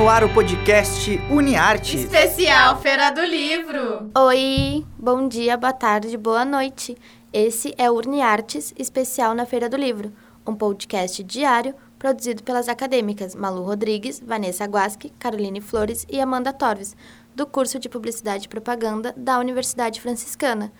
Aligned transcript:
no 0.00 0.08
ar 0.08 0.24
o 0.24 0.32
podcast 0.32 1.20
UniArtes. 1.30 2.04
Especial 2.04 2.80
Feira 2.80 3.10
do 3.10 3.20
Livro. 3.20 4.10
Oi, 4.16 4.82
bom 4.98 5.28
dia, 5.28 5.58
boa 5.58 5.74
tarde, 5.74 6.16
boa 6.16 6.42
noite. 6.42 6.96
Esse 7.30 7.74
é 7.76 7.90
o 7.90 7.98
UniArtes 7.98 8.72
Especial 8.78 9.34
na 9.34 9.44
Feira 9.44 9.68
do 9.68 9.76
Livro, 9.76 10.10
um 10.46 10.54
podcast 10.54 11.22
diário 11.22 11.74
produzido 11.98 12.42
pelas 12.42 12.66
acadêmicas 12.66 13.34
Malu 13.34 13.62
Rodrigues, 13.62 14.22
Vanessa 14.24 14.64
Guasque, 14.64 15.12
Caroline 15.18 15.60
Flores 15.60 16.06
e 16.08 16.18
Amanda 16.18 16.50
Torres, 16.50 16.96
do 17.34 17.46
curso 17.46 17.78
de 17.78 17.90
Publicidade 17.90 18.46
e 18.46 18.48
Propaganda 18.48 19.12
da 19.14 19.38
Universidade 19.38 20.00
Franciscana, 20.00 20.72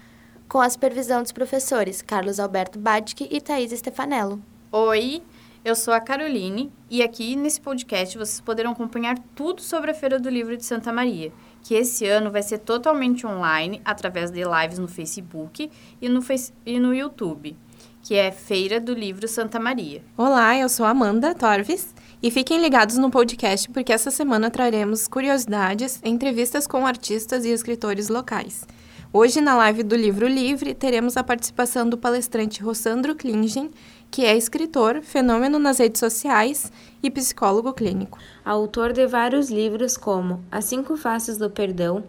com 0.49 0.63
a 0.63 0.71
supervisão 0.71 1.21
dos 1.23 1.31
professores 1.31 2.01
Carlos 2.01 2.41
Alberto 2.41 2.79
Badke 2.79 3.29
e 3.31 3.39
Thaís 3.39 3.71
Stefanello. 3.71 4.41
Oi, 4.73 5.23
eu 5.65 5.75
sou 5.77 5.93
a 5.93 6.01
Caroline 6.01 6.73
e 6.89 7.03
aqui 7.03 7.37
nesse 7.37 7.61
podcast 7.61 8.17
vocês 8.17 8.41
poderão 8.41 8.73
acompanhar 8.73 9.19
tudo 9.35 9.61
sobre 9.61 9.91
a 9.91 9.95
Feira 9.95 10.19
do 10.19 10.31
Livro 10.31 10.57
de 10.57 10.65
Santa 10.65 10.93
Maria, 10.93 11.33
que 11.63 11.75
esse 11.75 12.07
ano 12.07 12.31
vai 12.31 12.43
ser 12.43 12.59
totalmente 12.59 13.27
online 13.27 13.81
através 13.85 14.31
de 14.31 14.43
lives 14.43 14.79
no 14.79 14.89
Facebook 14.89 15.71
e 16.01 16.09
no, 16.09 16.23
face 16.23 16.53
e 16.65 16.79
no 16.79 16.95
YouTube, 16.95 17.57
que 18.03 18.15
é 18.15 18.31
Feira 18.33 18.81
do 18.81 18.95
Livro 18.95 19.29
Santa 19.29 19.61
Maria. 19.61 20.03
Olá, 20.17 20.57
eu 20.57 20.69
sou 20.69 20.87
Amanda 20.87 21.35
Torves 21.35 21.95
e 22.23 22.31
fiquem 22.31 22.61
ligados 22.61 22.97
no 22.97 23.11
podcast 23.11 23.69
porque 23.71 23.93
essa 23.93 24.11
semana 24.11 24.51
traremos 24.51 25.07
curiosidades, 25.07 26.01
entrevistas 26.03 26.67
com 26.67 26.87
artistas 26.87 27.45
e 27.45 27.51
escritores 27.51 28.09
locais. 28.09 28.67
Hoje, 29.13 29.41
na 29.41 29.57
live 29.57 29.83
do 29.83 29.97
Livro 29.97 30.29
Livre, 30.29 30.73
teremos 30.73 31.17
a 31.17 31.25
participação 31.25 31.89
do 31.89 31.99
palestrante 31.99 32.63
Rossandro 32.63 33.17
Klingen, 33.17 33.73
que 34.11 34.25
é 34.25 34.37
escritor, 34.37 35.01
fenômeno 35.03 35.59
nas 35.59 35.79
redes 35.79 36.01
sociais 36.01 36.73
e 37.03 37.11
psicólogo 37.11 37.73
clínico. 37.73 38.19
Autor 38.45 38.93
de 38.93 39.07
vários 39.07 39.51
livros 39.51 39.97
como 39.97 40.45
As 40.51 40.65
Cinco 40.65 40.97
Faces 40.97 41.39
do 41.39 41.49
Perdão, 41.49 42.03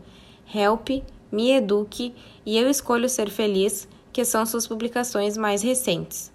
Help, 0.54 0.90
Me 1.32 1.52
Eduque 1.52 2.16
e 2.46 2.58
Eu 2.58 2.70
Escolho 2.70 3.08
Ser 3.08 3.30
Feliz, 3.30 3.88
que 4.12 4.26
são 4.26 4.46
suas 4.46 4.68
publicações 4.68 5.38
mais 5.38 5.62
recentes. 5.62 6.32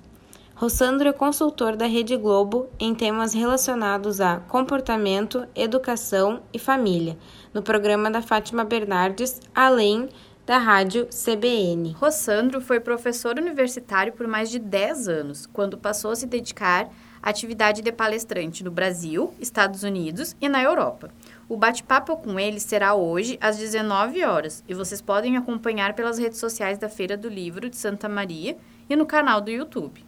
Rossandro 0.54 1.08
é 1.08 1.12
consultor 1.12 1.76
da 1.76 1.84
Rede 1.84 2.16
Globo 2.16 2.68
em 2.80 2.94
temas 2.94 3.34
relacionados 3.34 4.22
a 4.22 4.38
comportamento, 4.40 5.46
educação 5.54 6.40
e 6.50 6.58
família, 6.58 7.18
no 7.52 7.60
programa 7.62 8.10
da 8.10 8.22
Fátima 8.22 8.64
Bernardes, 8.64 9.38
além 9.54 10.08
da 10.46 10.58
rádio 10.58 11.06
CBN. 11.06 11.90
Rossandro 11.98 12.60
foi 12.60 12.78
professor 12.78 13.36
universitário 13.36 14.12
por 14.12 14.28
mais 14.28 14.48
de 14.48 14.60
10 14.60 15.08
anos, 15.08 15.44
quando 15.46 15.76
passou 15.76 16.12
a 16.12 16.16
se 16.16 16.24
dedicar 16.24 16.88
à 17.20 17.30
atividade 17.30 17.82
de 17.82 17.90
palestrante 17.90 18.62
no 18.62 18.70
Brasil, 18.70 19.34
Estados 19.40 19.82
Unidos 19.82 20.36
e 20.40 20.48
na 20.48 20.62
Europa. 20.62 21.10
O 21.48 21.56
bate-papo 21.56 22.16
com 22.18 22.38
ele 22.38 22.60
será 22.60 22.94
hoje 22.94 23.36
às 23.40 23.56
19 23.56 24.24
horas 24.24 24.62
e 24.68 24.74
vocês 24.74 25.00
podem 25.00 25.36
acompanhar 25.36 25.94
pelas 25.94 26.16
redes 26.16 26.38
sociais 26.38 26.78
da 26.78 26.88
Feira 26.88 27.16
do 27.16 27.28
Livro 27.28 27.68
de 27.68 27.76
Santa 27.76 28.08
Maria 28.08 28.56
e 28.88 28.94
no 28.94 29.04
canal 29.04 29.40
do 29.40 29.50
YouTube. 29.50 30.06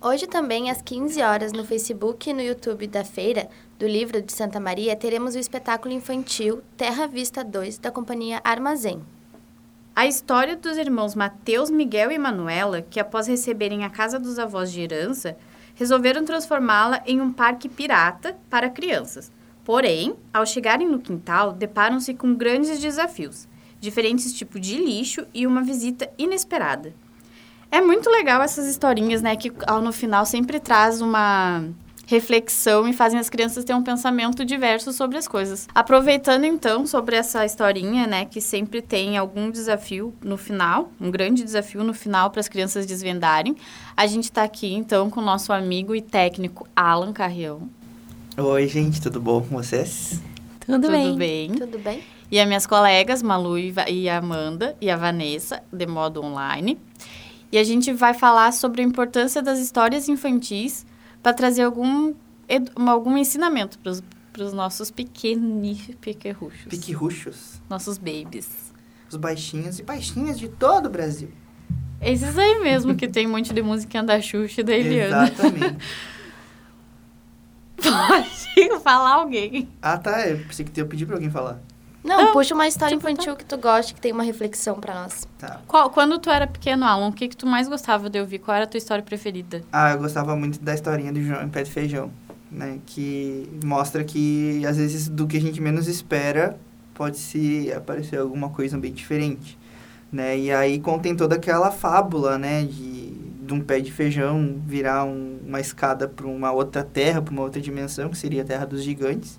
Hoje 0.00 0.26
também 0.26 0.70
às 0.70 0.80
15 0.80 1.20
horas 1.20 1.52
no 1.52 1.66
Facebook 1.66 2.30
e 2.30 2.32
no 2.32 2.40
YouTube 2.40 2.86
da 2.86 3.04
Feira 3.04 3.46
do 3.78 3.86
Livro 3.86 4.22
de 4.22 4.32
Santa 4.32 4.58
Maria 4.58 4.96
teremos 4.96 5.34
o 5.34 5.38
espetáculo 5.38 5.92
infantil 5.92 6.62
Terra 6.78 7.06
Vista 7.06 7.44
2 7.44 7.78
da 7.78 7.90
companhia 7.90 8.40
Armazém. 8.42 9.02
A 9.98 10.06
história 10.06 10.54
dos 10.54 10.78
irmãos 10.78 11.16
Mateus, 11.16 11.70
Miguel 11.70 12.12
e 12.12 12.18
Manuela, 12.20 12.82
que 12.82 13.00
após 13.00 13.26
receberem 13.26 13.82
a 13.82 13.90
casa 13.90 14.16
dos 14.16 14.38
avós 14.38 14.70
de 14.70 14.80
herança, 14.80 15.36
resolveram 15.74 16.24
transformá-la 16.24 17.02
em 17.04 17.20
um 17.20 17.32
parque 17.32 17.68
pirata 17.68 18.38
para 18.48 18.70
crianças. 18.70 19.32
Porém, 19.64 20.14
ao 20.32 20.46
chegarem 20.46 20.88
no 20.88 21.00
quintal, 21.00 21.52
deparam-se 21.52 22.14
com 22.14 22.32
grandes 22.32 22.78
desafios, 22.78 23.48
diferentes 23.80 24.32
tipos 24.32 24.60
de 24.60 24.76
lixo 24.76 25.26
e 25.34 25.44
uma 25.48 25.64
visita 25.64 26.08
inesperada. 26.16 26.94
É 27.68 27.80
muito 27.80 28.08
legal 28.08 28.40
essas 28.40 28.68
historinhas, 28.68 29.20
né, 29.20 29.34
que 29.34 29.52
no 29.82 29.90
final 29.90 30.24
sempre 30.24 30.60
traz 30.60 31.00
uma 31.00 31.64
reflexão 32.08 32.88
e 32.88 32.94
fazem 32.94 33.20
as 33.20 33.28
crianças 33.28 33.64
ter 33.64 33.74
um 33.74 33.82
pensamento 33.82 34.42
diverso 34.42 34.94
sobre 34.94 35.18
as 35.18 35.28
coisas. 35.28 35.68
Aproveitando 35.74 36.44
então 36.44 36.86
sobre 36.86 37.14
essa 37.14 37.44
historinha, 37.44 38.06
né, 38.06 38.24
que 38.24 38.40
sempre 38.40 38.80
tem 38.80 39.18
algum 39.18 39.50
desafio 39.50 40.14
no 40.24 40.38
final, 40.38 40.90
um 40.98 41.10
grande 41.10 41.44
desafio 41.44 41.84
no 41.84 41.92
final 41.92 42.30
para 42.30 42.40
as 42.40 42.48
crianças 42.48 42.86
desvendarem, 42.86 43.54
a 43.94 44.06
gente 44.06 44.24
está 44.24 44.42
aqui 44.42 44.72
então 44.72 45.10
com 45.10 45.20
o 45.20 45.22
nosso 45.22 45.52
amigo 45.52 45.94
e 45.94 46.00
técnico 46.00 46.66
Alan 46.74 47.12
Carrião. 47.12 47.68
Oi, 48.38 48.66
gente, 48.66 49.02
tudo 49.02 49.20
bom 49.20 49.42
com 49.42 49.56
vocês? 49.56 50.18
Tudo, 50.60 50.80
Tudo 50.80 50.90
bem. 50.90 51.14
bem? 51.14 51.50
Tudo 51.56 51.78
bem? 51.78 52.02
E 52.30 52.40
as 52.40 52.46
minhas 52.46 52.66
colegas, 52.66 53.22
Malu 53.22 53.58
e 53.58 53.74
e 53.86 54.08
a 54.08 54.16
Amanda 54.16 54.74
e 54.80 54.88
a 54.90 54.96
Vanessa, 54.96 55.62
de 55.70 55.86
modo 55.86 56.24
online. 56.24 56.78
E 57.52 57.58
a 57.58 57.64
gente 57.64 57.92
vai 57.92 58.14
falar 58.14 58.50
sobre 58.54 58.80
a 58.80 58.84
importância 58.84 59.42
das 59.42 59.58
histórias 59.58 60.08
infantis 60.08 60.86
para 61.22 61.32
trazer 61.34 61.62
algum, 61.62 62.14
algum 62.76 63.16
ensinamento 63.16 63.78
para 63.78 64.44
os 64.44 64.52
nossos 64.52 64.90
pequenos 64.90 65.78
pequerruchos. 66.00 66.66
Piquirruchos, 66.68 67.60
Nossos 67.68 67.98
babies. 67.98 68.72
os 69.10 69.16
baixinhos 69.16 69.78
e 69.78 69.82
baixinhas 69.82 70.38
de 70.38 70.48
todo 70.48 70.86
o 70.86 70.90
Brasil. 70.90 71.30
Esses 72.00 72.38
aí 72.38 72.60
mesmo 72.60 72.94
que 72.94 73.08
tem 73.08 73.26
um 73.26 73.30
monte 73.30 73.52
de 73.52 73.60
musiquinha 73.62 74.02
da 74.04 74.20
Xuxa 74.20 74.60
e 74.60 74.64
da 74.64 74.72
Eliana. 74.72 75.24
Exatamente. 75.28 75.76
Pode 77.82 78.80
falar 78.82 79.14
alguém. 79.14 79.68
ah, 79.80 79.96
tá, 79.98 80.26
eu 80.28 80.38
pensei 80.44 80.64
que 80.64 80.80
eu 80.80 80.86
pedi 80.86 81.06
pra 81.06 81.16
alguém 81.16 81.30
falar. 81.30 81.60
Não, 82.02 82.16
Não, 82.26 82.32
puxa 82.32 82.54
uma 82.54 82.66
história 82.68 82.96
tipo, 82.96 83.08
infantil 83.08 83.34
que 83.36 83.44
tu 83.44 83.58
goste, 83.58 83.92
que 83.92 84.00
tem 84.00 84.12
uma 84.12 84.22
reflexão 84.22 84.76
pra 84.80 84.94
nós. 85.02 85.26
Tá. 85.38 85.60
Qual, 85.66 85.90
quando 85.90 86.18
tu 86.18 86.30
era 86.30 86.46
pequeno, 86.46 86.84
Alan, 86.84 87.08
o 87.08 87.12
que, 87.12 87.28
que 87.28 87.36
tu 87.36 87.46
mais 87.46 87.68
gostava 87.68 88.08
de 88.08 88.20
ouvir? 88.20 88.38
Qual 88.38 88.54
era 88.54 88.64
a 88.64 88.68
tua 88.68 88.78
história 88.78 89.02
preferida? 89.02 89.62
Ah, 89.72 89.90
eu 89.92 89.98
gostava 89.98 90.34
muito 90.36 90.60
da 90.60 90.72
historinha 90.74 91.12
do 91.12 91.20
João 91.22 91.42
em 91.42 91.48
Pé 91.48 91.62
de 91.64 91.70
Feijão, 91.70 92.10
né? 92.50 92.78
Que 92.86 93.48
mostra 93.64 94.04
que, 94.04 94.64
às 94.66 94.76
vezes, 94.76 95.08
do 95.08 95.26
que 95.26 95.36
a 95.36 95.40
gente 95.40 95.60
menos 95.60 95.88
espera, 95.88 96.58
pode 96.94 97.18
se 97.18 97.72
aparecer 97.72 98.18
alguma 98.18 98.48
coisa 98.48 98.78
bem 98.78 98.92
diferente, 98.92 99.58
né? 100.10 100.38
E 100.38 100.52
aí 100.52 100.78
contém 100.78 101.14
toda 101.16 101.34
aquela 101.34 101.70
fábula, 101.72 102.38
né? 102.38 102.62
De, 102.64 103.10
de 103.10 103.52
um 103.52 103.60
pé 103.60 103.80
de 103.80 103.90
feijão 103.92 104.60
virar 104.66 105.04
um- 105.04 105.38
uma 105.46 105.60
escada 105.60 106.06
para 106.08 106.26
uma 106.26 106.52
outra 106.52 106.84
terra, 106.84 107.20
para 107.20 107.32
uma 107.32 107.42
outra 107.42 107.60
dimensão, 107.60 108.08
que 108.08 108.16
seria 108.16 108.42
a 108.42 108.44
Terra 108.44 108.64
dos 108.66 108.82
Gigantes. 108.84 109.38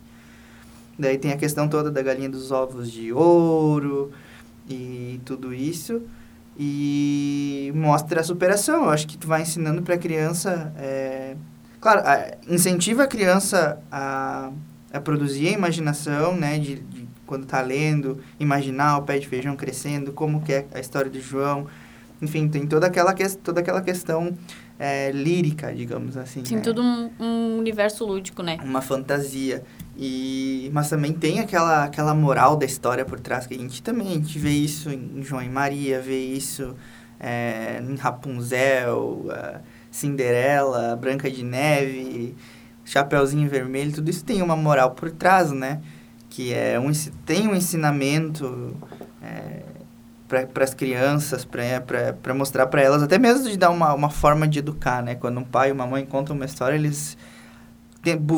Daí 0.99 1.17
tem 1.17 1.31
a 1.31 1.37
questão 1.37 1.67
toda 1.69 1.89
da 1.89 2.01
galinha 2.01 2.29
dos 2.29 2.51
ovos 2.51 2.91
de 2.91 3.13
ouro 3.13 4.11
e 4.69 5.19
tudo 5.23 5.53
isso. 5.53 6.01
E 6.61 7.71
mostra 7.73 8.19
a 8.19 8.23
superação. 8.23 8.83
Eu 8.83 8.89
acho 8.89 9.07
que 9.07 9.17
tu 9.17 9.25
vai 9.27 9.41
ensinando 9.41 9.81
para 9.81 9.95
a 9.95 9.97
criança. 9.97 10.73
é, 10.77 11.35
Claro, 11.79 12.01
a- 12.05 12.31
incentiva 12.49 13.03
a 13.03 13.07
criança 13.07 13.81
a, 13.89 14.51
a 14.91 14.99
produzir 14.99 15.47
a 15.47 15.51
imaginação, 15.51 16.35
né? 16.35 16.59
De, 16.59 16.75
de 16.75 17.07
quando 17.25 17.45
tá 17.45 17.61
lendo, 17.61 18.17
imaginar 18.37 18.97
o 18.97 19.03
pé 19.03 19.17
de 19.19 19.27
feijão 19.27 19.55
crescendo, 19.55 20.11
como 20.11 20.41
que 20.41 20.51
é 20.51 20.65
a 20.73 20.79
história 20.81 21.09
do 21.09 21.21
João. 21.21 21.67
Enfim, 22.21 22.49
tem 22.49 22.67
toda 22.67 22.87
aquela, 22.87 23.13
ques- 23.13 23.39
toda 23.41 23.61
aquela 23.61 23.81
questão 23.81 24.33
é, 24.77 25.11
lírica, 25.11 25.73
digamos 25.73 26.17
assim. 26.17 26.41
Tem 26.43 26.57
né? 26.57 26.63
tudo 26.63 26.81
um, 26.81 27.09
um 27.17 27.57
universo 27.57 28.05
lúdico, 28.05 28.43
né? 28.43 28.57
uma 28.61 28.81
fantasia. 28.81 29.63
E, 30.01 30.71
mas 30.73 30.89
também 30.89 31.11
tem 31.11 31.41
aquela, 31.41 31.83
aquela 31.83 32.13
moral 32.13 32.55
da 32.55 32.65
história 32.65 33.03
por 33.03 33.19
trás, 33.19 33.45
que 33.45 33.53
a 33.53 33.57
gente 33.57 33.83
também 33.83 34.07
a 34.07 34.11
gente 34.11 34.39
vê 34.39 34.51
isso 34.51 34.89
em 34.89 35.21
João 35.21 35.41
e 35.41 35.49
Maria, 35.49 35.99
vê 35.99 36.17
isso 36.17 36.73
é, 37.19 37.83
em 37.85 37.95
Rapunzel, 37.97 39.25
Cinderela, 39.91 40.95
Branca 40.95 41.29
de 41.29 41.43
Neve, 41.43 42.33
Chapeuzinho 42.85 43.49
Vermelho, 43.49 43.91
tudo 43.91 44.09
isso 44.09 44.23
tem 44.23 44.41
uma 44.41 44.55
moral 44.55 44.91
por 44.91 45.11
trás, 45.11 45.51
né? 45.51 45.81
Que 46.29 46.53
é 46.53 46.79
um, 46.79 46.89
tem 47.25 47.49
um 47.49 47.53
ensinamento 47.53 48.73
é, 49.21 49.63
para 50.29 50.63
as 50.63 50.73
crianças, 50.73 51.43
para 51.43 52.33
mostrar 52.33 52.67
para 52.67 52.81
elas, 52.81 53.03
até 53.03 53.17
mesmo 53.17 53.49
de 53.49 53.57
dar 53.57 53.69
uma, 53.69 53.93
uma 53.93 54.09
forma 54.09 54.47
de 54.47 54.59
educar, 54.59 55.03
né? 55.03 55.15
Quando 55.15 55.41
um 55.41 55.43
pai 55.43 55.69
e 55.69 55.71
uma 55.73 55.85
mãe 55.85 56.05
contam 56.05 56.37
uma 56.37 56.45
história, 56.45 56.75
eles 56.75 57.17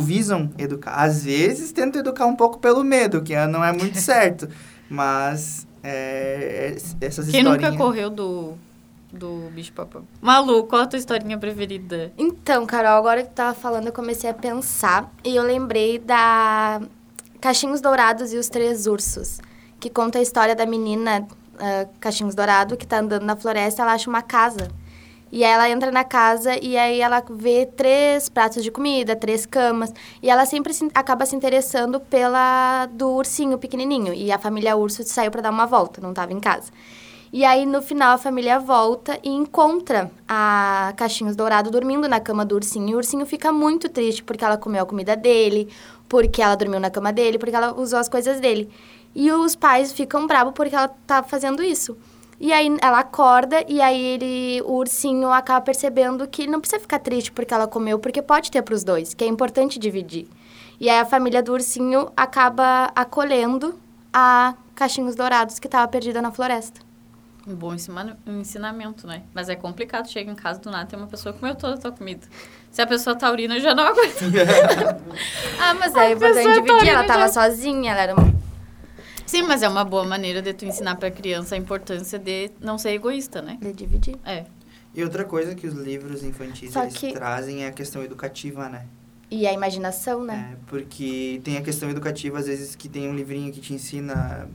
visam 0.02 0.50
educar. 0.58 0.94
Às 0.96 1.24
vezes 1.24 1.72
tentam 1.72 2.02
educar 2.02 2.26
um 2.26 2.36
pouco 2.36 2.60
pelo 2.60 2.84
medo, 2.84 3.22
que 3.22 3.36
não 3.48 3.64
é 3.64 3.72
muito 3.72 3.98
certo. 4.00 4.48
Mas 4.90 5.68
é, 5.84 6.76
essas 7.00 7.30
Quem 7.30 7.42
historinhas... 7.42 7.72
nunca 7.72 7.84
correu 7.84 8.10
do, 8.10 8.54
do 9.12 9.50
bicho 9.54 9.74
papão? 9.74 10.04
Malu, 10.22 10.64
qual 10.66 10.84
a 10.84 10.88
tua 10.88 11.00
historinha 11.00 11.38
preferida? 11.38 12.12
Então, 12.18 12.66
Carol, 12.66 12.98
agora 12.98 13.24
que 13.24 13.30
tu 13.30 13.36
tava 13.36 13.54
falando, 13.54 13.88
eu 13.88 13.94
comecei 13.94 14.30
a 14.30 14.34
pensar 14.34 15.12
e 15.24 15.36
eu 15.36 15.44
lembrei 15.44 16.00
da 16.00 16.82
Cachinhos 17.40 17.82
Dourados 17.82 18.34
e 18.34 18.38
os 18.38 18.50
Três 18.50 18.86
Ursos, 18.86 19.40
que 19.80 19.90
conta 19.90 20.20
a 20.20 20.22
história 20.22 20.56
da 20.56 20.66
menina 20.66 21.28
ah, 21.62 21.88
Cachinhos 22.00 22.34
Dourado 22.34 22.76
que 22.76 22.88
tá 22.88 23.00
andando 23.00 23.24
na 23.24 23.36
floresta, 23.36 23.84
ela 23.84 23.94
acha 23.94 24.10
uma 24.10 24.24
casa. 24.24 24.70
E 25.32 25.44
ela 25.44 25.70
entra 25.70 25.92
na 25.92 26.04
casa 26.04 26.58
e 26.62 26.78
aí 26.78 27.00
ela 27.00 27.24
vê 27.30 27.66
três 27.66 28.28
pratos 28.28 28.64
de 28.64 28.70
comida, 28.70 29.16
três 29.16 29.46
camas. 29.46 29.94
E 30.22 30.30
ela 30.30 30.46
sempre 30.46 30.74
se, 30.74 30.90
acaba 30.94 31.26
se 31.26 31.36
interessando 31.36 32.00
pela 32.00 32.88
do 32.88 33.12
ursinho 33.12 33.58
pequenininho. 33.58 34.14
E 34.14 34.32
a 34.32 34.38
família 34.38 34.76
urso 34.76 35.04
saiu 35.04 35.32
para 35.32 35.42
dar 35.42 35.52
uma 35.52 35.66
volta, 35.66 36.02
não 36.02 36.10
estava 36.10 36.34
em 36.34 36.40
casa. 36.40 36.72
E 37.34 37.46
aí, 37.46 37.66
no 37.66 37.82
final, 37.82 38.16
a 38.16 38.18
família 38.18 38.60
volta 38.60 39.18
e 39.24 39.30
encontra 39.30 40.12
a 40.28 40.94
Caixinhos 40.98 41.34
Dourado 41.34 41.72
dormindo 41.72 42.10
na 42.10 42.20
cama 42.20 42.44
do 42.44 42.56
ursinho. 42.56 42.90
E 42.90 42.94
o 42.94 42.98
ursinho 42.98 43.26
fica 43.26 43.54
muito 43.54 43.88
triste 43.88 44.22
porque 44.22 44.44
ela 44.44 44.58
comeu 44.58 44.84
a 44.84 44.86
comida 44.86 45.16
dele, 45.16 45.70
porque 46.10 46.42
ela 46.42 46.56
dormiu 46.56 46.78
na 46.78 46.90
cama 46.90 47.14
dele, 47.14 47.40
porque 47.40 47.56
ela 47.56 47.74
usou 47.74 48.00
as 48.00 48.10
coisas 48.10 48.42
dele. 48.42 48.70
E 49.16 49.32
os 49.32 49.56
pais 49.56 49.94
ficam 49.94 50.28
bravos 50.28 50.54
porque 50.54 50.76
ela 50.76 50.90
tá 50.90 51.24
fazendo 51.24 51.64
isso. 51.64 51.98
E 52.44 52.52
aí 52.52 52.76
ela 52.82 53.02
acorda 53.02 53.64
e 53.68 53.80
aí 53.80 54.02
ele, 54.04 54.64
o 54.64 54.74
ursinho 54.74 55.32
acaba 55.32 55.62
percebendo 55.62 56.28
que 56.28 56.48
não 56.48 56.60
precisa 56.60 56.82
ficar 56.82 56.98
triste 56.98 57.32
porque 57.32 57.54
ela 57.54 57.68
comeu, 57.68 58.00
porque 58.00 58.20
pode 58.20 58.50
ter 58.50 58.64
para 58.64 58.74
os 58.74 58.84
dois, 58.84 59.14
que 59.14 59.24
é 59.24 59.28
importante 59.28 59.78
dividir. 59.78 60.28
E 60.80 60.90
aí 60.90 61.00
a 61.00 61.06
família 61.06 61.44
do 61.44 61.54
ursinho 61.54 62.12
acaba 62.18 62.92
acolhendo 62.96 63.80
a 64.12 64.56
Caixinhos 64.74 65.14
Dourados 65.16 65.60
que 65.60 65.68
estava 65.68 65.88
perdida 65.88 66.20
na 66.20 66.32
floresta. 66.32 66.82
Um 67.48 67.54
bom 67.54 67.76
ensinamento, 68.26 69.06
né? 69.06 69.22
Mas 69.36 69.48
é 69.48 69.56
complicado, 69.56 70.10
chega 70.10 70.32
em 70.32 70.36
casa 70.36 70.60
do 70.60 70.72
nada 70.72 70.88
tem 70.88 70.98
uma 70.98 71.08
pessoa 71.08 71.34
que 71.34 71.40
comeu 71.40 71.54
toda 71.54 71.76
a 71.76 71.78
tua 71.78 71.92
comida. 71.92 72.26
Se 72.72 72.82
a 72.82 72.88
pessoa 72.88 73.16
taurina, 73.16 73.60
já 73.60 73.76
não 73.76 73.84
aguenta. 73.84 74.26
ah, 75.62 75.76
mas 75.76 75.94
é 75.96 76.12
importante 76.14 76.60
dividir, 76.60 76.90
ela 76.90 77.04
tava 77.04 77.28
já... 77.28 77.34
sozinha, 77.34 77.92
ela 77.92 78.02
era 78.02 78.16
uma... 78.16 78.41
Sim, 79.32 79.44
mas 79.44 79.64
é 79.64 79.70
uma 79.70 79.86
boa 79.86 80.04
maneira 80.04 80.42
de 80.42 80.54
tu 80.54 80.66
ensinar 80.66 80.98
pra 80.98 81.10
criança 81.10 81.56
a 81.56 81.58
importância 81.58 82.20
de 82.20 82.52
não 82.60 82.78
ser 82.78 82.90
egoísta, 82.90 83.42
né? 83.42 83.58
De 83.62 83.72
dividir. 83.72 84.18
É. 84.26 84.44
E 84.94 85.02
outra 85.02 85.24
coisa 85.24 85.56
que 85.56 85.66
os 85.66 85.74
livros 85.74 86.22
infantis 86.22 86.74
que... 86.94 87.14
trazem 87.14 87.64
é 87.64 87.70
a 87.70 87.72
questão 87.72 88.04
educativa, 88.04 88.68
né? 88.68 88.86
E 89.30 89.48
a 89.48 89.54
imaginação, 89.54 90.22
né? 90.22 90.52
É, 90.52 90.58
porque 90.68 91.40
tem 91.46 91.56
a 91.56 91.62
questão 91.62 91.90
educativa, 91.90 92.40
às 92.40 92.48
vezes, 92.48 92.76
que 92.76 92.90
tem 92.90 93.08
um 93.08 93.16
livrinho 93.16 93.54
que 93.54 93.62
te 93.62 93.74
ensina 93.74 94.50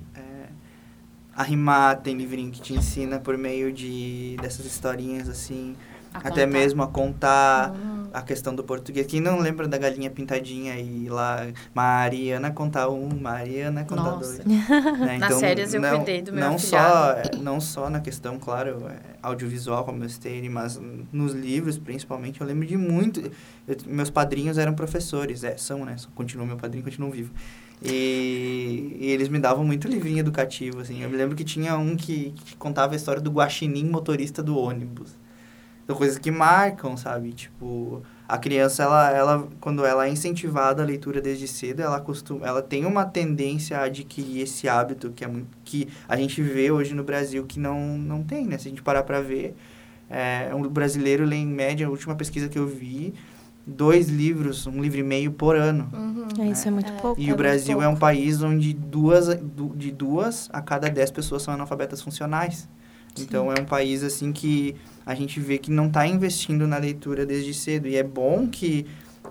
a 1.35 1.43
rimar, 1.43 2.03
tem 2.03 2.15
livrinho 2.15 2.53
que 2.53 2.61
te 2.61 2.75
ensina 2.75 3.19
por 3.19 3.39
meio 3.39 3.73
de 3.73 4.37
dessas 4.43 4.67
historinhas 4.67 5.27
assim, 5.27 5.75
a 6.13 6.19
até 6.19 6.29
contar. 6.29 6.47
mesmo 6.47 6.83
a 6.83 6.87
contar 6.89 7.71
uhum. 7.71 8.09
a 8.13 8.23
questão 8.23 8.55
do 8.55 8.65
português. 8.65 9.07
Quem 9.07 9.21
não 9.21 9.39
lembra 9.39 9.69
da 9.69 9.79
galinha 9.79 10.11
pintadinha 10.11 10.79
e 10.79 11.09
lá 11.09 11.47
Mariana 11.75 12.51
contar 12.51 12.89
um, 12.89 13.09
Mariana 13.21 13.85
contar 13.85 14.03
Nossa. 14.03 14.43
dois. 14.43 14.47
Né? 14.97 15.17
Então, 15.17 15.31
Nas 15.31 15.39
séries 15.39 15.75
eu 15.75 15.81
não, 15.81 15.97
cuidei 15.97 16.23
do 16.23 16.33
meu 16.33 16.43
não 16.43 16.59
só 16.59 17.17
não 17.41 17.61
só 17.61 17.91
na 17.91 18.01
questão, 18.01 18.39
claro, 18.39 18.89
é, 18.89 18.99
audiovisual 19.23 19.85
como 19.85 20.03
eu 20.05 20.09
citei, 20.09 20.49
mas 20.49 20.81
nos 21.13 21.33
livros 21.33 21.79
principalmente, 21.79 22.41
eu 22.41 22.47
lembro 22.47 22.67
de 22.67 22.77
muito. 22.77 23.21
Eu, 23.67 23.77
meus 23.87 24.11
padrinhos 24.11 24.59
eram 24.59 24.75
professores, 24.75 25.45
é, 25.45 25.57
são, 25.57 25.85
né? 25.85 25.97
Continuam 26.15 26.47
meu 26.47 26.57
padrinho, 26.57 26.85
continuam 26.85 27.11
vivo. 27.11 27.33
E, 27.83 28.97
e, 28.99 29.11
eles 29.11 29.29
me 29.29 29.39
davam 29.39 29.65
muito 29.65 29.87
livrinho 29.87 30.19
educativo, 30.19 30.81
assim. 30.81 31.03
Eu 31.03 31.11
me 31.11 31.17
lembro 31.17 31.37
que 31.37 31.45
tinha 31.45 31.77
um 31.77 31.97
que, 31.97 32.33
que 32.45 32.57
contava 32.57 32.95
a 32.95 32.97
história 32.97 33.21
do 33.21 33.31
guaxinim 33.31 33.85
motorista 33.85 34.43
do 34.43 34.57
ônibus. 34.59 35.17
São 35.87 35.95
coisas 35.95 36.19
que 36.19 36.31
marcam, 36.31 36.97
sabe? 36.97 37.33
Tipo, 37.33 38.03
a 38.29 38.37
criança, 38.37 38.83
ela, 38.83 39.11
ela, 39.11 39.49
quando 39.61 39.85
ela 39.85 40.07
é 40.07 40.11
incentivada 40.11 40.83
a 40.83 40.87
leitura 40.87 41.21
desde 41.21 41.47
cedo, 41.47 41.81
ela 41.81 42.01
costuma, 42.01 42.45
ela 42.45 42.61
tem 42.61 42.85
uma 42.85 43.05
tendência 43.05 43.79
a 43.79 43.85
adquirir 43.85 44.43
esse 44.43 44.69
hábito 44.69 45.11
que, 45.11 45.25
é 45.25 45.29
muito, 45.29 45.47
que 45.65 45.89
a 46.09 46.17
gente 46.17 46.43
vê 46.43 46.73
hoje 46.73 46.93
no 46.93 47.05
Brasil 47.05 47.45
que 47.47 47.61
não, 47.61 47.97
não 47.97 48.25
tem, 48.25 48.47
né? 48.47 48.59
Se 48.59 48.67
a 48.67 48.71
gente 48.71 48.83
parar 48.83 49.05
para 49.05 49.21
ver, 49.21 49.55
é, 50.11 50.51
um 50.53 50.63
brasileiro 50.69 51.25
lê 51.25 51.37
em 51.37 51.47
média, 51.47 51.87
a 51.87 51.91
última 51.91 52.17
pesquisa 52.17 52.49
que 52.49 52.59
eu 52.59 52.67
vi, 52.67 53.15
dois 53.65 54.09
livros, 54.09 54.67
um 54.67 54.81
livro 54.81 54.99
e 54.99 55.03
meio 55.05 55.31
por 55.31 55.55
ano. 55.55 55.89
Uhum. 55.93 56.45
É, 56.45 56.51
isso 56.51 56.67
é 56.67 56.71
muito 56.71 56.93
é, 56.93 56.97
pouco. 56.97 57.21
E 57.21 57.31
é 57.31 57.33
o 57.33 57.37
Brasil 57.37 57.81
é 57.81 57.89
um 57.89 57.97
país 57.97 58.43
onde 58.43 58.73
duas, 58.73 59.29
de 59.75 59.91
duas 59.91 60.49
a 60.53 60.61
cada 60.61 60.89
dez 60.89 61.11
pessoas 61.11 61.43
são 61.43 61.55
analfabetas 61.55 62.01
funcionais. 62.01 62.69
Sim. 63.17 63.25
Então, 63.25 63.53
é 63.53 63.61
um 63.61 63.65
país, 63.65 64.03
assim, 64.03 64.33
que 64.33 64.77
a 65.05 65.15
gente 65.15 65.39
vê 65.41 65.59
que 65.59 65.71
não 65.71 65.87
está 65.87 66.07
investindo 66.07 66.67
na 66.67 66.79
leitura 66.79 67.25
desde 67.25 67.55
cedo. 67.55 67.87
E 67.87 67.97
é 67.97 68.03
bom 68.03 68.49
que, 68.49 68.87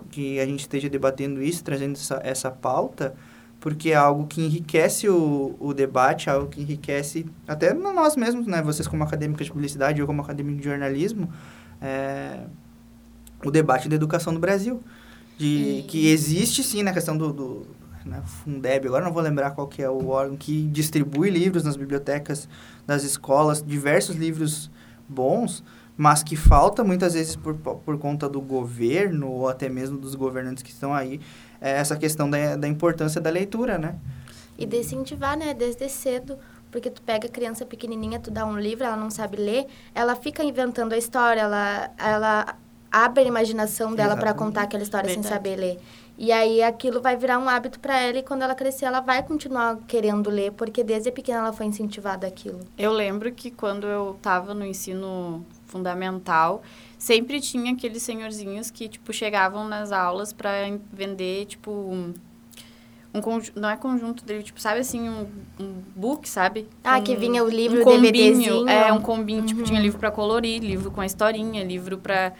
que 0.09 0.39
a 0.39 0.45
gente 0.45 0.61
esteja 0.61 0.89
debatendo 0.89 1.41
isso, 1.41 1.63
trazendo 1.63 1.93
essa, 1.93 2.21
essa 2.23 2.51
pauta, 2.51 3.15
porque 3.59 3.91
é 3.91 3.95
algo 3.95 4.27
que 4.27 4.41
enriquece 4.41 5.09
o, 5.09 5.55
o 5.59 5.73
debate, 5.73 6.29
algo 6.29 6.47
que 6.47 6.61
enriquece 6.61 7.25
até 7.47 7.73
nós 7.73 8.15
mesmos, 8.15 8.47
né? 8.47 8.61
Vocês 8.61 8.87
como 8.87 9.03
acadêmicos 9.03 9.45
de 9.45 9.51
publicidade, 9.51 9.99
eu 9.99 10.07
como 10.07 10.21
acadêmico 10.21 10.59
de 10.59 10.63
jornalismo, 10.63 11.29
é, 11.81 12.41
o 13.43 13.51
debate 13.51 13.89
da 13.89 13.95
educação 13.95 14.31
no 14.31 14.39
Brasil. 14.39 14.81
De, 15.37 15.45
e... 15.79 15.85
Que 15.87 16.07
existe 16.07 16.63
sim 16.63 16.83
na 16.83 16.93
questão 16.93 17.17
do, 17.17 17.33
do 17.33 17.67
né, 18.05 18.21
Fundeb, 18.25 18.87
agora 18.87 19.03
não 19.03 19.11
vou 19.11 19.21
lembrar 19.21 19.51
qual 19.51 19.67
que 19.67 19.81
é 19.81 19.89
o 19.89 20.09
órgão 20.09 20.37
que 20.37 20.67
distribui 20.67 21.29
livros 21.29 21.63
nas 21.63 21.75
bibliotecas 21.75 22.47
das 22.85 23.03
escolas, 23.03 23.63
diversos 23.63 24.15
livros 24.15 24.69
bons, 25.09 25.63
mas 25.97 26.21
que 26.21 26.35
falta 26.35 26.83
muitas 26.83 27.13
vezes 27.13 27.35
por, 27.35 27.55
por 27.55 27.97
conta 27.97 28.29
do 28.29 28.41
governo 28.41 29.29
ou 29.29 29.49
até 29.49 29.67
mesmo 29.69 29.97
dos 29.97 30.13
governantes 30.13 30.61
que 30.61 30.69
estão 30.69 30.93
aí, 30.93 31.19
é 31.59 31.71
essa 31.71 31.95
questão 31.95 32.29
da, 32.29 32.55
da 32.55 32.67
importância 32.67 33.19
da 33.19 33.29
leitura, 33.29 33.77
né? 33.77 33.95
E 34.57 34.65
de 34.65 34.77
incentivar, 34.77 35.37
né, 35.37 35.53
desde 35.53 35.89
cedo, 35.89 36.37
porque 36.71 36.89
tu 36.89 37.01
pega 37.01 37.27
a 37.27 37.29
criança 37.29 37.65
pequenininha, 37.65 38.19
tu 38.19 38.29
dá 38.29 38.45
um 38.45 38.59
livro, 38.59 38.85
ela 38.85 38.95
não 38.95 39.09
sabe 39.09 39.37
ler, 39.37 39.65
ela 39.93 40.15
fica 40.15 40.43
inventando 40.43 40.93
a 40.93 40.97
história, 40.97 41.41
ela, 41.41 41.89
ela 41.97 42.55
abre 42.91 43.23
a 43.23 43.27
imaginação 43.27 43.93
dela 43.93 44.15
para 44.15 44.33
contar 44.33 44.63
aquela 44.63 44.83
história 44.83 45.07
Verdade. 45.07 45.27
sem 45.27 45.35
saber 45.35 45.55
ler. 45.57 45.79
E 46.17 46.31
aí 46.31 46.61
aquilo 46.63 47.01
vai 47.01 47.17
virar 47.17 47.37
um 47.39 47.49
hábito 47.49 47.79
para 47.79 47.99
ela 47.99 48.17
e 48.17 48.23
quando 48.23 48.41
ela 48.41 48.55
crescer 48.55 48.85
ela 48.85 49.01
vai 49.01 49.21
continuar 49.21 49.77
querendo 49.87 50.29
ler, 50.29 50.51
porque 50.53 50.83
desde 50.83 51.11
pequena 51.11 51.39
ela 51.39 51.53
foi 51.53 51.65
incentivada 51.65 52.25
aquilo. 52.25 52.59
Eu 52.77 52.93
lembro 52.93 53.31
que 53.33 53.51
quando 53.51 53.85
eu 53.85 54.15
estava 54.15 54.53
no 54.53 54.65
ensino 54.65 55.45
fundamental, 55.65 56.63
sempre 56.97 57.41
tinha 57.41 57.73
aqueles 57.73 58.01
senhorzinhos 58.01 58.71
que 58.71 58.87
tipo 58.87 59.11
chegavam 59.11 59.67
nas 59.67 59.91
aulas 59.91 60.31
para 60.31 60.51
vender 60.93 61.47
tipo 61.47 61.71
um, 61.71 62.13
um 63.13 63.21
não 63.55 63.69
é 63.69 63.77
conjunto 63.77 64.25
dele, 64.25 64.43
tipo, 64.43 64.59
sabe 64.59 64.79
assim, 64.79 65.09
um, 65.09 65.27
um 65.59 65.81
book, 65.95 66.27
sabe? 66.27 66.67
Ah, 66.83 66.97
um, 66.97 67.01
que 67.01 67.15
vinha 67.15 67.43
o 67.43 67.49
livro, 67.49 67.81
um 67.81 67.83
combinho, 67.83 68.67
É, 68.67 68.91
um 68.91 69.01
combinho, 69.01 69.39
uhum. 69.39 69.45
tipo, 69.45 69.63
tinha 69.63 69.79
uhum. 69.79 69.83
livro 69.83 69.99
para 69.99 70.11
colorir, 70.11 70.61
livro 70.61 70.91
com 70.91 71.01
a 71.01 71.05
historinha, 71.05 71.63
livro 71.63 71.97
para 71.97 72.33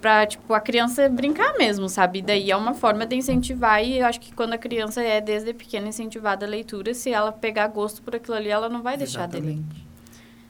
pra, 0.00 0.26
tipo, 0.26 0.54
a 0.54 0.60
criança 0.60 1.08
brincar 1.08 1.54
mesmo, 1.58 1.88
sabe? 1.88 2.22
Daí 2.22 2.50
é 2.50 2.56
uma 2.56 2.74
forma 2.74 3.04
de 3.06 3.16
incentivar 3.16 3.82
e 3.82 3.98
eu 3.98 4.06
acho 4.06 4.20
que 4.20 4.32
quando 4.32 4.52
a 4.52 4.58
criança 4.58 5.02
é 5.02 5.20
desde 5.20 5.52
pequena 5.52 5.88
incentivada 5.88 6.46
a 6.46 6.48
leitura, 6.48 6.94
se 6.94 7.10
ela 7.10 7.32
pegar 7.32 7.68
gosto 7.68 8.02
por 8.02 8.14
aquilo 8.16 8.36
ali, 8.36 8.48
ela 8.48 8.68
não 8.68 8.82
vai 8.82 8.96
deixar 8.96 9.28
Exatamente. 9.28 9.62
dele. 9.62 9.88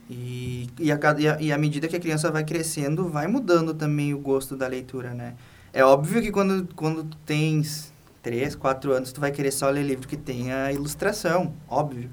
E, 0.09 0.67
e, 0.79 0.91
a, 0.91 0.99
e, 1.17 1.45
e 1.45 1.51
à 1.51 1.57
medida 1.57 1.87
que 1.87 1.95
a 1.95 1.99
criança 1.99 2.31
vai 2.31 2.43
crescendo, 2.43 3.07
vai 3.07 3.27
mudando 3.27 3.73
também 3.73 4.13
o 4.13 4.19
gosto 4.19 4.55
da 4.55 4.67
leitura, 4.67 5.13
né? 5.13 5.35
É 5.71 5.83
óbvio 5.83 6.21
que 6.21 6.31
quando, 6.31 6.67
quando 6.75 7.03
tens 7.25 7.93
3, 8.23 8.55
4 8.55 8.91
anos, 8.91 9.11
tu 9.11 9.21
vai 9.21 9.31
querer 9.31 9.51
só 9.51 9.69
ler 9.69 9.83
livro 9.83 10.07
que 10.07 10.17
tenha 10.17 10.71
ilustração, 10.71 11.53
óbvio. 11.67 12.09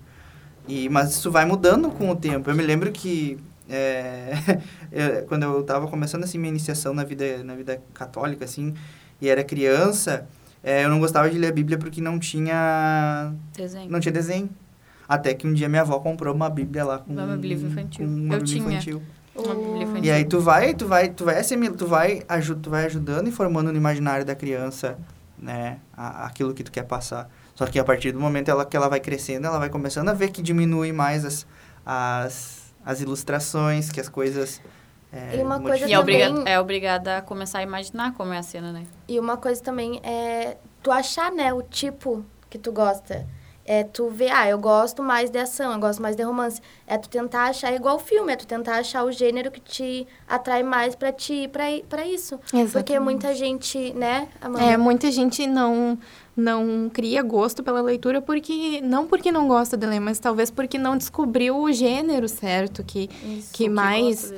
E, 0.69 0.89
mas 0.89 1.11
isso 1.11 1.31
vai 1.31 1.47
mudando 1.47 1.91
com 1.91 2.11
o 2.11 2.17
tempo. 2.17 2.51
Eu 2.51 2.55
me 2.55 2.63
lembro 2.63 2.93
que 2.93 3.39
é, 3.69 4.33
eu, 4.93 5.27
quando 5.27 5.43
eu 5.43 5.61
estava 5.61 5.87
começando 5.89 6.25
assim 6.25 6.39
minha 6.39 6.51
iniciação 6.51 6.95
na 6.95 7.05
vida 7.05 7.43
na 7.43 7.55
vida 7.55 7.83
católica 7.93 8.45
assim 8.45 8.75
e 9.21 9.29
era 9.29 9.43
criança 9.43 10.27
é, 10.63 10.85
eu 10.85 10.89
não 10.89 10.99
gostava 10.99 11.29
de 11.31 11.39
ler 11.39 11.49
a 11.49 11.53
Bíblia 11.53 11.79
porque 11.79 12.01
não 12.01 12.19
tinha 12.19 13.33
desenho. 13.57 13.91
não 13.91 14.01
tinha 14.01 14.13
desenho 14.13 14.49
até 15.09 15.35
que 15.35 15.47
um 15.47 15.53
dia 15.53 15.69
minha 15.69 15.83
avó 15.83 15.99
comprou 15.99 16.35
uma 16.35 16.49
Bíblia 16.49 16.85
lá 16.85 16.99
com 16.99 17.13
uma 17.13 17.27
Bíblia 17.37 17.57
infantil 17.57 18.07
uma 18.07 18.35
eu 18.35 18.41
Bíblia 18.41 18.45
tinha 18.45 18.69
infantil. 18.69 19.03
uma 19.35 19.55
Bíblia 19.55 19.83
infantil 19.83 20.05
e 20.05 20.11
aí 20.11 20.25
tu 20.25 20.41
vai 20.41 20.75
tu 20.75 20.87
vai 20.87 21.09
tu 21.09 21.25
vai 21.25 21.43
tu 21.43 21.87
vai 21.87 22.21
tu 22.63 22.71
vai 22.71 22.85
ajudando 22.87 23.29
e 23.29 23.33
formando 23.33 23.73
no 23.73 23.79
imaginário 23.79 24.25
da 24.25 24.35
criança 24.35 24.97
né 25.39 25.79
a, 25.97 26.27
aquilo 26.27 26.55
que 26.55 26.63
tu 26.63 26.71
quer 26.71 26.85
passar 26.85 27.29
só 27.55 27.67
que 27.67 27.79
a 27.79 27.85
partir 27.85 28.13
do 28.13 28.21
momento 28.21 28.49
ela, 28.51 28.65
que 28.65 28.77
ela 28.77 28.89
vai 28.89 29.01
crescendo 29.01 29.47
ela 29.47 29.59
vai 29.59 29.69
começando 29.71 30.09
a 30.09 30.15
ver 30.15 30.31
que 30.31 30.41
diminui 30.41 30.93
mais 30.93 31.25
as, 31.25 31.47
as 31.85 32.56
as 32.87 33.01
ilustrações, 33.01 33.91
que 33.91 34.01
as 34.01 34.09
coisas. 34.09 34.63
É, 35.13 35.37
e 35.37 35.43
uma 35.43 35.61
coisa 35.61 35.89
e 35.89 35.93
é, 35.93 35.99
obriga 35.99 36.43
é 36.47 36.61
obrigada 36.61 37.19
a 37.19 37.23
começar 37.23 37.59
a 37.59 37.63
imaginar 37.63 38.15
como 38.15 38.33
é 38.33 38.39
a 38.39 38.43
cena, 38.43 38.73
né? 38.73 38.87
E 39.09 39.19
uma 39.19 39.37
coisa 39.37 39.61
também 39.61 40.01
é 40.05 40.57
tu 40.83 40.93
achar, 40.93 41.33
né, 41.33 41.53
o 41.53 41.63
tipo 41.63 42.25
que 42.49 42.59
tu 42.59 42.71
gosta. 42.71 43.27
É 43.67 43.83
tu 43.83 44.09
ver, 44.09 44.31
ah, 44.31 44.49
eu 44.49 44.59
gosto 44.59 45.03
mais 45.03 45.29
de 45.29 45.39
ação, 45.39 45.73
eu 45.73 45.81
gosto 45.81 46.01
mais 46.01 46.15
de 46.15 46.23
romance. 46.23 46.61
É 46.87 46.97
tu 46.97 47.09
tentar 47.09 47.45
achar 47.45 47.75
igual 47.75 47.99
filme, 47.99 48.33
é 48.33 48.37
tu 48.37 48.47
tentar 48.47 48.77
achar 48.77 49.05
o 49.05 49.11
gênero 49.11 49.51
que 49.51 49.61
te 49.61 50.07
atrai 50.29 50.63
mais 50.63 50.95
para 50.95 51.13
ti, 51.13 51.51
para 51.53 52.07
isso. 52.07 52.39
Exatamente. 52.47 52.73
Porque 52.73 53.01
muita 53.01 53.35
gente, 53.35 53.93
né, 53.95 54.29
Amanda? 54.41 54.65
É, 54.65 54.77
muita 54.77 55.11
gente 55.11 55.47
não 55.47 55.99
não 56.37 56.91
cria 56.93 57.23
gosto 57.23 57.63
pela 57.63 57.81
leitura 57.81 58.21
porque 58.21 58.83
não 58.83 59.07
porque 59.07 59.33
não 59.33 59.49
gosta 59.49 59.75
de 59.75 59.87
ler, 59.87 60.01
mas 60.01 60.19
talvez 60.19 60.51
porque 60.51 60.77
não 60.77 60.97
descobriu 60.97 61.57
o 61.57 61.73
gênero 61.73 62.29
certo 62.29 62.85
que 62.85 63.09
Isso, 63.25 63.49
que 63.55 63.71
mais 63.71 64.35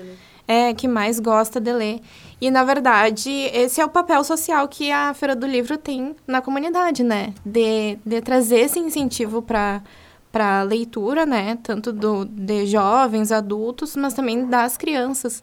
é, 0.48 0.72
que 0.72 0.88
mais 0.88 1.20
gosta 1.20 1.60
de 1.60 1.70
ler. 1.70 2.00
E, 2.40 2.50
na 2.50 2.64
verdade, 2.64 3.30
esse 3.30 3.80
é 3.80 3.84
o 3.84 3.88
papel 3.90 4.24
social 4.24 4.66
que 4.66 4.90
a 4.90 5.12
Feira 5.12 5.36
do 5.36 5.46
Livro 5.46 5.76
tem 5.76 6.16
na 6.26 6.40
comunidade, 6.40 7.04
né? 7.04 7.34
De, 7.44 7.98
de 8.04 8.20
trazer 8.22 8.60
esse 8.60 8.80
incentivo 8.80 9.42
para 9.42 9.82
para 10.30 10.62
leitura, 10.62 11.24
né? 11.24 11.58
Tanto 11.62 11.90
do, 11.90 12.24
de 12.26 12.66
jovens, 12.66 13.32
adultos, 13.32 13.96
mas 13.96 14.12
também 14.12 14.44
das 14.46 14.76
crianças. 14.76 15.42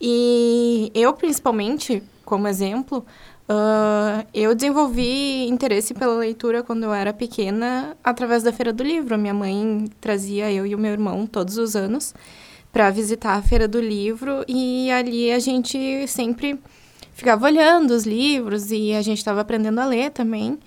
E 0.00 0.90
eu, 0.94 1.12
principalmente, 1.12 2.02
como 2.24 2.48
exemplo, 2.48 3.06
uh, 3.48 4.26
eu 4.34 4.52
desenvolvi 4.52 5.46
interesse 5.48 5.94
pela 5.94 6.16
leitura 6.16 6.62
quando 6.64 6.82
eu 6.82 6.92
era 6.92 7.12
pequena 7.12 7.96
através 8.02 8.42
da 8.42 8.52
Feira 8.52 8.72
do 8.72 8.82
Livro. 8.82 9.16
Minha 9.16 9.32
mãe 9.32 9.84
trazia 10.00 10.52
eu 10.52 10.66
e 10.66 10.74
o 10.74 10.78
meu 10.78 10.90
irmão 10.92 11.24
todos 11.24 11.56
os 11.56 11.76
anos 11.76 12.12
para 12.72 12.90
visitar 12.90 13.34
a 13.34 13.42
Feira 13.42 13.66
do 13.66 13.80
Livro 13.80 14.44
e 14.46 14.90
ali 14.90 15.32
a 15.32 15.38
gente 15.38 16.06
sempre 16.06 16.58
ficava 17.12 17.46
olhando 17.46 17.92
os 17.92 18.04
livros 18.04 18.70
e 18.70 18.92
a 18.92 19.00
gente 19.00 19.18
estava 19.18 19.40
aprendendo 19.40 19.80
a 19.80 19.86
ler 19.86 20.10
também. 20.10 20.58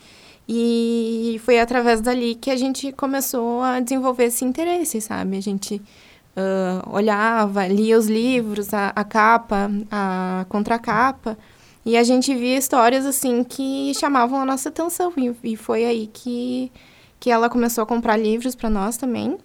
E 0.51 1.39
foi 1.45 1.59
através 1.59 2.01
dali 2.01 2.33
que 2.33 2.49
a 2.49 2.55
gente 2.55 2.91
começou 2.91 3.61
a 3.61 3.79
desenvolver 3.79 4.25
esse 4.25 4.43
interesse, 4.43 4.99
sabe? 4.99 5.37
A 5.37 5.41
gente 5.41 5.75
uh, 5.75 6.89
olhava, 6.91 7.67
lia 7.67 7.95
os 7.95 8.07
livros, 8.07 8.73
a, 8.73 8.91
a 8.95 9.03
capa, 9.03 9.69
a 9.91 10.47
contracapa, 10.49 11.37
e 11.85 11.95
a 11.95 12.03
gente 12.03 12.33
via 12.33 12.57
histórias, 12.57 13.05
assim, 13.05 13.43
que 13.43 13.93
chamavam 13.93 14.41
a 14.41 14.45
nossa 14.45 14.69
atenção. 14.69 15.13
E, 15.17 15.53
e 15.53 15.55
foi 15.55 15.85
aí 15.85 16.07
que, 16.07 16.71
que 17.19 17.29
ela 17.29 17.47
começou 17.47 17.83
a 17.83 17.87
comprar 17.87 18.17
livros 18.17 18.55
para 18.55 18.71
nós 18.71 18.97
também. 18.97 19.37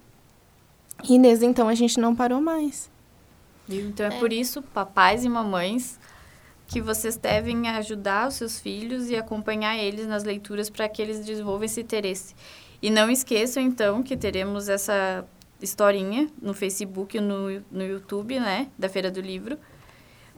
E 1.03 1.19
desde 1.19 1.45
então 1.47 1.69
a 1.69 1.75
gente 1.75 1.99
não 1.99 2.15
parou 2.15 2.41
mais. 2.41 2.91
Então 3.69 4.07
é, 4.07 4.15
é 4.15 4.19
por 4.19 4.33
isso, 4.33 4.63
papais 4.63 5.25
e 5.25 5.29
mamães, 5.29 5.99
que 6.67 6.81
vocês 6.81 7.17
devem 7.17 7.69
ajudar 7.69 8.29
os 8.29 8.35
seus 8.35 8.59
filhos 8.59 9.11
e 9.11 9.17
acompanhar 9.17 9.77
eles 9.77 10.07
nas 10.07 10.25
leituras 10.25 10.71
para 10.71 10.89
que 10.89 11.01
eles 11.03 11.25
desenvolvam 11.25 11.65
esse 11.65 11.81
interesse. 11.81 12.35
E 12.81 12.91
não 12.91 13.11
esqueçam, 13.11 13.63
então, 13.63 14.03
que 14.03 14.17
teremos 14.17 14.69
essa 14.69 15.25
historinha 15.61 16.29
no 16.41 16.53
Facebook 16.53 17.17
e 17.17 17.21
no, 17.21 17.63
no 17.71 17.83
YouTube, 17.83 18.39
né, 18.39 18.69
da 18.79 18.89
Feira 18.89 19.11
do 19.11 19.21
Livro, 19.21 19.59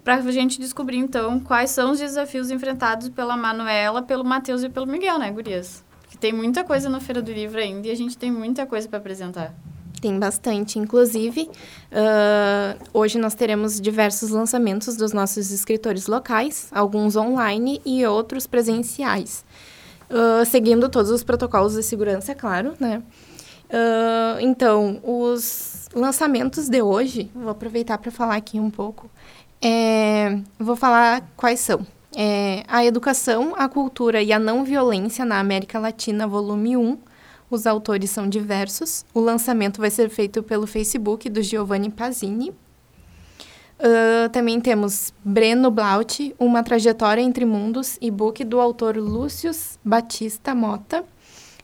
para 0.04 0.16
a 0.16 0.30
gente 0.30 0.60
descobrir, 0.60 0.98
então, 0.98 1.40
quais 1.40 1.70
são 1.70 1.90
os 1.90 1.98
desafios 1.98 2.50
enfrentados 2.50 3.08
pela 3.08 3.36
Manuela, 3.36 4.02
pelo 4.02 4.24
Matheus 4.24 4.62
e 4.62 4.68
pelo 4.68 4.86
Miguel, 4.86 5.18
né, 5.18 5.30
gurias? 5.32 5.84
Porque 6.02 6.16
tem 6.16 6.32
muita 6.32 6.62
coisa 6.62 6.88
na 6.88 7.00
Feira 7.00 7.20
do 7.20 7.32
Livro 7.32 7.58
ainda 7.58 7.88
e 7.88 7.90
a 7.90 7.96
gente 7.96 8.16
tem 8.16 8.30
muita 8.30 8.64
coisa 8.66 8.88
para 8.88 8.98
apresentar. 8.98 9.52
Tem 10.00 10.18
bastante. 10.18 10.78
Inclusive, 10.78 11.48
uh, 11.90 12.84
hoje 12.92 13.18
nós 13.18 13.34
teremos 13.34 13.80
diversos 13.80 14.30
lançamentos 14.30 14.96
dos 14.96 15.12
nossos 15.12 15.50
escritores 15.50 16.06
locais, 16.06 16.68
alguns 16.70 17.16
online 17.16 17.80
e 17.84 18.04
outros 18.06 18.46
presenciais. 18.46 19.44
Uh, 20.10 20.44
seguindo 20.44 20.88
todos 20.88 21.10
os 21.10 21.24
protocolos 21.24 21.74
de 21.74 21.82
segurança, 21.82 22.32
é 22.32 22.34
claro, 22.34 22.74
né? 22.78 23.02
Uh, 23.68 24.40
então, 24.40 25.00
os 25.02 25.88
lançamentos 25.92 26.68
de 26.68 26.82
hoje, 26.82 27.30
vou 27.34 27.48
aproveitar 27.48 27.98
para 27.98 28.10
falar 28.10 28.36
aqui 28.36 28.60
um 28.60 28.70
pouco. 28.70 29.10
É, 29.60 30.38
vou 30.58 30.76
falar 30.76 31.28
quais 31.36 31.60
são. 31.60 31.84
É, 32.16 32.62
a 32.68 32.84
Educação, 32.84 33.54
a 33.56 33.68
Cultura 33.68 34.22
e 34.22 34.32
a 34.32 34.38
Não 34.38 34.64
Violência 34.64 35.24
na 35.24 35.38
América 35.38 35.78
Latina, 35.78 36.26
volume 36.26 36.76
1, 36.76 36.98
os 37.50 37.66
autores 37.66 38.10
são 38.10 38.28
diversos. 38.28 39.04
O 39.14 39.20
lançamento 39.20 39.80
vai 39.80 39.90
ser 39.90 40.08
feito 40.08 40.42
pelo 40.42 40.66
Facebook 40.66 41.28
do 41.28 41.42
Giovanni 41.42 41.90
Pazini. 41.90 42.50
Uh, 43.78 44.28
também 44.32 44.58
temos 44.60 45.12
Breno 45.22 45.70
Blaut, 45.70 46.34
Uma 46.38 46.62
Trajetória 46.62 47.20
Entre 47.20 47.44
Mundos, 47.44 47.98
e-book 48.00 48.42
do 48.42 48.58
autor 48.58 48.96
Lúcio 48.96 49.50
Batista 49.84 50.54
Mota. 50.54 51.04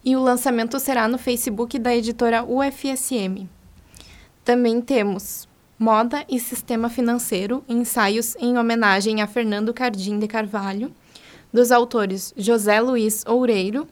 E 0.05 0.15
o 0.17 0.21
lançamento 0.21 0.79
será 0.79 1.09
no 1.09 1.17
Facebook 1.17 1.79
da 1.79 1.95
editora 1.95 2.45
UFSM. 2.45 3.49
Também 4.45 4.81
temos 4.81 5.49
Moda 5.79 6.25
e 6.29 6.39
Sistema 6.39 6.89
Financeiro, 6.89 7.65
ensaios 7.69 8.37
em 8.37 8.59
homenagem 8.59 9.23
a 9.23 9.27
Fernando 9.27 9.73
Cardim 9.73 10.19
de 10.19 10.27
Carvalho, 10.29 10.93
dos 11.53 11.73
autores 11.73 12.35
José 12.37 12.81
Luiz 12.81 13.25
Oureiro, 13.27 13.87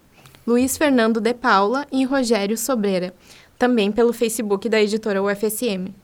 Luiz 0.46 0.76
Fernando 0.76 1.20
de 1.20 1.34
Paula 1.34 1.86
e 1.92 2.04
Rogério 2.04 2.56
Sobreira, 2.56 3.14
também 3.58 3.92
pelo 3.92 4.12
Facebook 4.12 4.68
da 4.68 4.80
editora 4.80 5.22
UFSM. 5.22 5.94